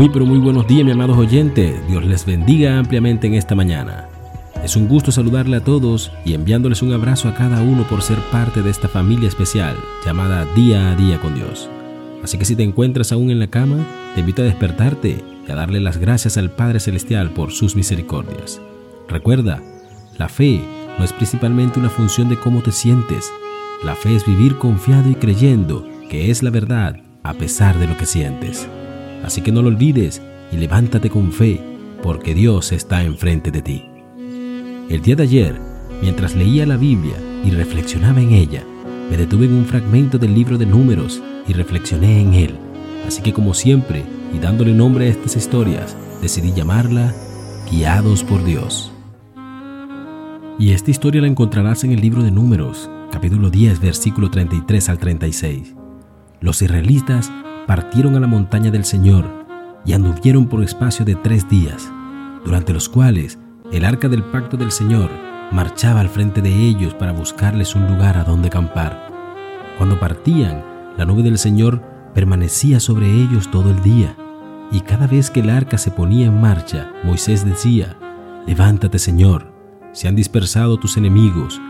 [0.00, 1.86] Muy pero muy buenos días, mi amados oyentes.
[1.86, 4.08] Dios les bendiga ampliamente en esta mañana.
[4.64, 8.16] Es un gusto saludarle a todos y enviándoles un abrazo a cada uno por ser
[8.32, 11.68] parte de esta familia especial llamada Día a Día con Dios.
[12.24, 15.54] Así que si te encuentras aún en la cama, te invito a despertarte y a
[15.54, 18.58] darle las gracias al Padre Celestial por sus misericordias.
[19.06, 19.62] Recuerda,
[20.16, 20.62] la fe
[20.98, 23.30] no es principalmente una función de cómo te sientes.
[23.84, 27.98] La fe es vivir confiado y creyendo que es la verdad a pesar de lo
[27.98, 28.66] que sientes.
[29.24, 31.60] Así que no lo olvides y levántate con fe,
[32.02, 33.84] porque Dios está enfrente de ti.
[34.88, 35.60] El día de ayer,
[36.02, 38.64] mientras leía la Biblia y reflexionaba en ella,
[39.10, 42.54] me detuve en un fragmento del libro de números y reflexioné en él.
[43.06, 47.14] Así que como siempre, y dándole nombre a estas historias, decidí llamarla
[47.70, 48.92] Guiados por Dios.
[50.58, 54.98] Y esta historia la encontrarás en el libro de números, capítulo 10, versículo 33 al
[54.98, 55.74] 36.
[56.40, 57.32] Los israelitas
[57.70, 59.46] partieron a la montaña del Señor
[59.84, 61.88] y anduvieron por espacio de tres días,
[62.44, 63.38] durante los cuales
[63.70, 65.08] el arca del pacto del Señor
[65.52, 69.12] marchaba al frente de ellos para buscarles un lugar a donde acampar.
[69.78, 70.64] Cuando partían,
[70.98, 71.80] la nube del Señor
[72.12, 74.16] permanecía sobre ellos todo el día,
[74.72, 77.96] y cada vez que el arca se ponía en marcha, Moisés decía,
[78.48, 79.46] Levántate Señor,
[79.92, 81.60] se han dispersado tus enemigos,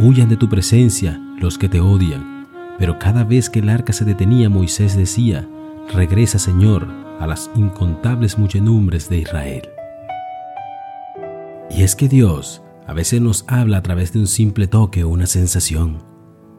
[0.00, 2.33] huyan de tu presencia los que te odian
[2.78, 5.48] pero cada vez que el arca se detenía, Moisés decía,
[5.92, 6.88] Regresa, Señor,
[7.20, 9.68] a las incontables muchedumbres de Israel.
[11.70, 15.08] Y es que Dios a veces nos habla a través de un simple toque o
[15.08, 16.02] una sensación,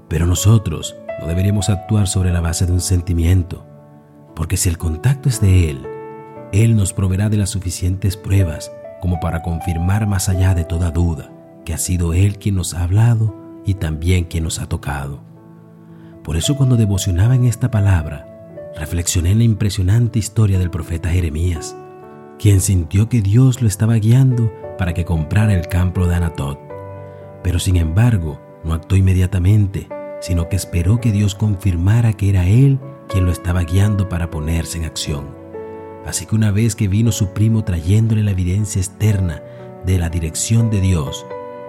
[0.08, 3.66] pero nosotros no deberíamos actuar sobre la base de un sentimiento,
[4.36, 5.88] porque si el contacto es de Él,
[6.52, 8.72] Él nos proveerá de las suficientes pruebas
[9.02, 11.32] como para confirmar más allá de toda duda
[11.66, 15.35] que ha sido Él quien nos ha hablado y también quien nos ha tocado.
[16.26, 18.26] Por eso cuando devocionaba en esta palabra,
[18.76, 21.78] reflexioné en la impresionante historia del profeta Jeremías,
[22.40, 26.60] quien sintió que Dios lo estaba guiando para que comprara el campo de Anatot.
[27.44, 29.88] Pero sin embargo, no actuó inmediatamente,
[30.20, 34.80] sino que esperó que Dios confirmara que era Él quien lo estaba guiando para ponerse
[34.80, 35.28] en acción.
[36.08, 39.44] Así que una vez que vino su primo trayéndole la evidencia externa
[39.86, 41.24] de la dirección de Dios,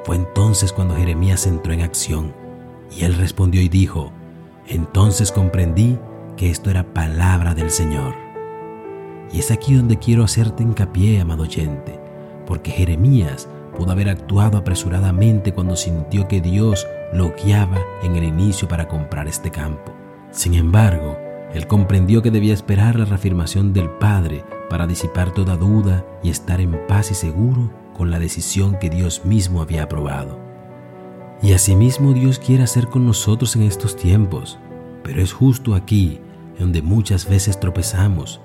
[0.05, 2.35] fue entonces cuando Jeremías entró en acción.
[2.91, 4.13] Y él respondió y dijo,
[4.69, 5.99] entonces comprendí
[6.37, 8.15] que esto era palabra del Señor.
[9.33, 11.99] Y es aquí donde quiero hacerte hincapié, amado oyente,
[12.47, 18.69] porque Jeremías pudo haber actuado apresuradamente cuando sintió que Dios lo guiaba en el inicio
[18.69, 19.93] para comprar este campo.
[20.31, 21.17] Sin embargo,
[21.53, 26.61] él comprendió que debía esperar la reafirmación del Padre para disipar toda duda y estar
[26.61, 30.46] en paz y seguro con la decisión que Dios mismo había aprobado.
[31.43, 34.59] Y asimismo Dios quiere hacer con nosotros en estos tiempos,
[35.03, 36.19] pero es justo aquí
[36.59, 38.41] donde muchas veces tropezamos,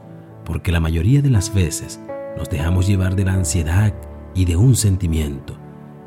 [0.46, 2.00] porque la mayoría de las veces
[2.38, 3.94] nos dejamos llevar de la ansiedad
[4.36, 5.58] y de un sentimiento,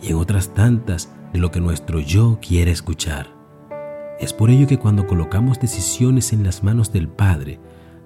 [0.02, 3.28] y en otras tantas de lo que nuestro yo quiere escuchar.
[4.20, 7.58] Es por ello que cuando colocamos decisiones en las manos del Padre,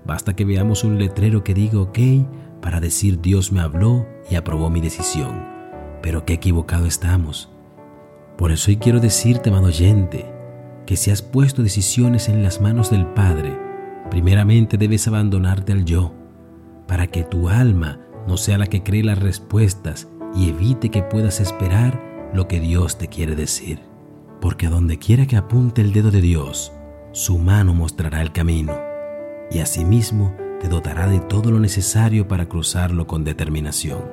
[0.07, 1.99] basta que veamos un letrero que diga ok
[2.63, 5.45] para decir Dios me habló y aprobó mi decisión.
[6.03, 7.51] Pero qué equivocado estamos.
[8.39, 10.33] Por eso hoy quiero decirte, amado oyente,
[10.87, 13.59] que si has puesto decisiones en las manos del Padre,
[14.11, 16.15] primeramente debes abandonarte al yo,
[16.87, 17.99] para que tu alma
[18.29, 22.97] no sea la que cree las respuestas y evite que puedas esperar lo que Dios
[22.97, 23.81] te quiere decir.
[24.41, 26.73] Porque a donde quiera que apunte el dedo de Dios,
[27.11, 28.73] su mano mostrará el camino,
[29.51, 34.05] y asimismo te dotará de todo lo necesario para cruzarlo con determinación.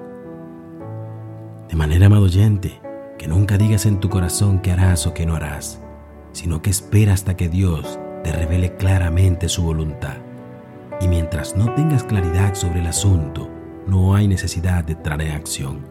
[1.69, 2.81] De manera, amado oyente,
[3.27, 5.79] nunca digas en tu corazón que harás o que no harás,
[6.31, 10.17] sino que espera hasta que Dios te revele claramente su voluntad.
[10.99, 13.49] Y mientras no tengas claridad sobre el asunto,
[13.87, 15.87] no hay necesidad de entrar en acción,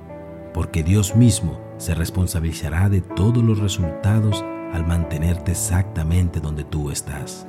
[0.53, 7.47] porque Dios mismo se responsabilizará de todos los resultados al mantenerte exactamente donde tú estás.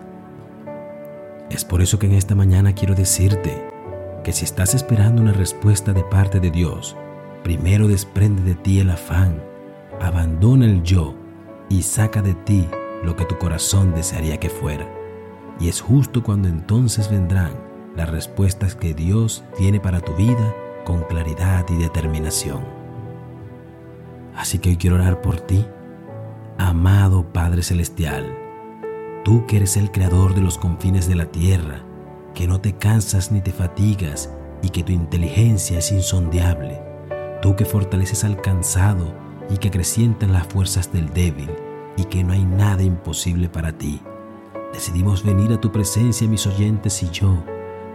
[1.50, 3.70] Es por eso que en esta mañana quiero decirte
[4.24, 6.96] que si estás esperando una respuesta de parte de Dios,
[7.44, 9.55] primero desprende de ti el afán
[10.02, 11.16] abandona el yo
[11.70, 12.68] y saca de ti
[13.04, 14.88] lo que tu corazón desearía que fuera.
[15.60, 17.54] Y es justo cuando entonces vendrán
[17.96, 20.54] las respuestas que Dios tiene para tu vida
[20.84, 22.64] con claridad y determinación.
[24.36, 25.66] Así que hoy quiero orar por ti,
[26.58, 28.26] amado Padre Celestial,
[29.24, 31.84] tú que eres el creador de los confines de la tierra,
[32.34, 34.30] que no te cansas ni te fatigas
[34.62, 36.82] y que tu inteligencia es insondiable,
[37.42, 41.50] tú que fortaleces al cansado y que crecientan las fuerzas del débil
[41.98, 44.02] y que no hay nada imposible para ti.
[44.74, 47.44] Decidimos venir a tu presencia, mis oyentes y yo,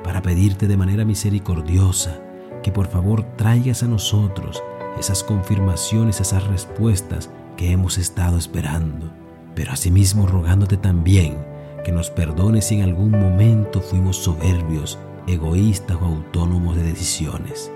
[0.03, 2.21] para pedirte de manera misericordiosa
[2.63, 4.63] que por favor traigas a nosotros
[4.99, 9.11] esas confirmaciones, esas respuestas que hemos estado esperando,
[9.55, 11.37] pero asimismo rogándote también
[11.85, 17.71] que nos perdones si en algún momento fuimos soberbios, egoístas o autónomos de decisiones.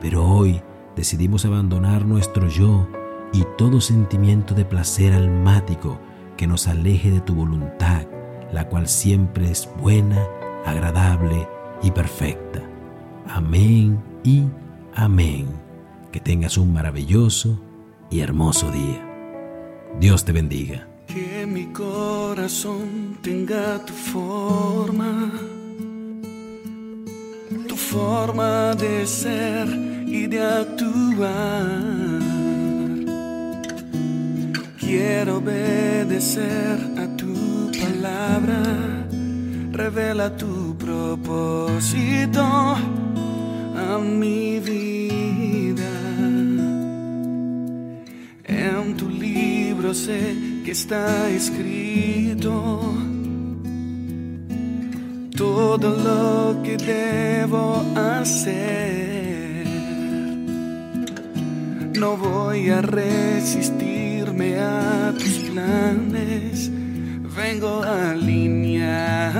[0.00, 0.62] Pero hoy
[0.96, 2.86] decidimos abandonar nuestro yo
[3.34, 5.98] y todo sentimiento de placer almático
[6.36, 8.06] que nos aleje de tu voluntad,
[8.52, 10.24] la cual siempre es buena,
[10.64, 11.48] agradable
[11.82, 12.62] y perfecta.
[13.28, 14.44] Amén y
[14.94, 15.48] amén.
[16.12, 17.60] Que tengas un maravilloso
[18.08, 19.04] y hermoso día.
[19.98, 20.86] Dios te bendiga.
[21.08, 25.32] Que mi corazón tenga tu forma,
[27.68, 29.68] tu forma de ser
[30.06, 32.13] y de actuar.
[34.86, 37.34] Quiero obedecer a tu
[37.72, 38.62] palabra,
[39.72, 45.90] revela tu propósito a mi vida.
[48.44, 52.52] En tu libro sé que está escrito
[55.34, 59.64] todo lo que debo hacer.
[61.98, 62.82] No voy a
[64.34, 66.70] resistirme a tus planes,
[67.34, 69.33] vengo a alinearme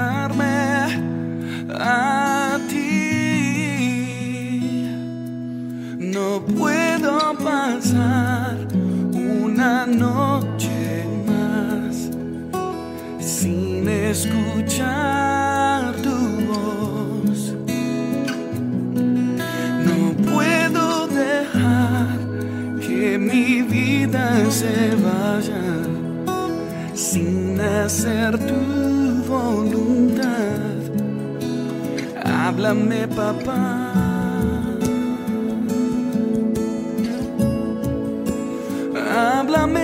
[32.44, 33.90] Háblame, papá.
[39.16, 39.83] Háblame,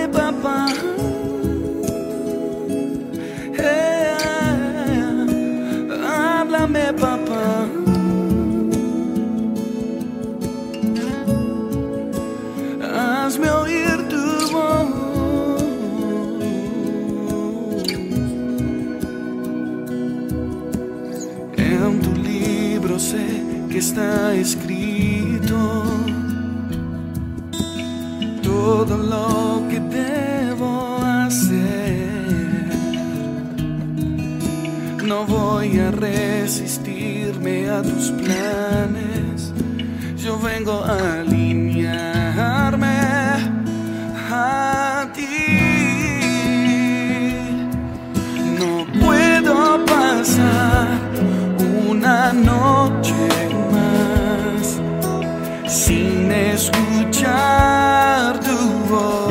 [23.81, 25.57] está escrito
[28.43, 32.69] todo lo que debo hacer.
[35.03, 39.51] No voy a resistirme a tus planes.
[40.15, 41.23] Yo vengo a
[55.71, 57.31] sin escuchar
[58.41, 58.57] tu
[58.89, 59.30] voz.